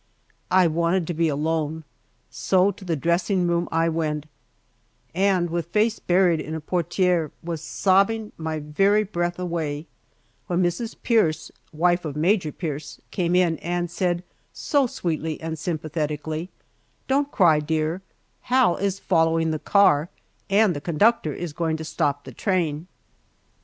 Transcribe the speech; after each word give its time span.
I 0.49 0.65
wanted 0.65 1.05
to 1.05 1.13
be 1.13 1.27
alone, 1.27 1.83
so 2.31 2.71
to 2.71 2.83
the 2.83 2.95
dressing 2.95 3.45
room 3.47 3.69
I 3.71 3.87
went, 3.87 4.25
and 5.13 5.47
with 5.51 5.67
face 5.67 5.99
buried 5.99 6.39
in 6.39 6.55
a 6.55 6.59
portiere 6.59 7.29
was 7.43 7.61
sobbing 7.61 8.31
my 8.35 8.57
very 8.57 9.03
breath 9.03 9.37
away 9.37 9.85
when 10.47 10.63
Mrs. 10.63 10.95
Pierce, 11.03 11.51
wife 11.71 12.03
of 12.03 12.15
Major 12.15 12.51
Pierce, 12.51 12.99
came 13.11 13.35
in 13.35 13.57
and 13.59 13.91
said 13.91 14.23
so 14.51 14.87
sweetly 14.87 15.39
and 15.39 15.59
sympathetically: 15.59 16.49
"Don't 17.07 17.31
cry, 17.31 17.59
dear; 17.59 18.01
Hal 18.49 18.77
is 18.77 18.97
following 18.97 19.51
the 19.51 19.59
car 19.59 20.09
and 20.49 20.75
the 20.75 20.81
conductor 20.81 21.31
is 21.31 21.53
going 21.53 21.77
to 21.77 21.85
stop 21.85 22.23
the 22.23 22.33
train." 22.33 22.87